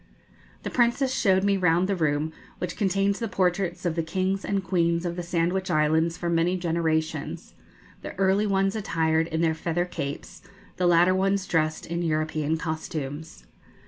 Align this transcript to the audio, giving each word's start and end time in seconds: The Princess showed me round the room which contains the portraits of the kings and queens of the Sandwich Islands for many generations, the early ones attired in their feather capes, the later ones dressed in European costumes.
The 0.63 0.71
Princess 0.71 1.13
showed 1.13 1.43
me 1.43 1.57
round 1.57 1.87
the 1.87 1.95
room 1.95 2.33
which 2.57 2.75
contains 2.75 3.19
the 3.19 3.27
portraits 3.27 3.85
of 3.85 3.93
the 3.95 4.01
kings 4.01 4.43
and 4.43 4.63
queens 4.63 5.05
of 5.05 5.15
the 5.15 5.21
Sandwich 5.21 5.69
Islands 5.69 6.17
for 6.17 6.27
many 6.27 6.57
generations, 6.57 7.53
the 8.01 8.15
early 8.15 8.47
ones 8.47 8.75
attired 8.75 9.27
in 9.27 9.41
their 9.41 9.53
feather 9.53 9.85
capes, 9.85 10.41
the 10.77 10.87
later 10.87 11.13
ones 11.13 11.45
dressed 11.45 11.85
in 11.85 12.01
European 12.01 12.57
costumes. 12.57 13.45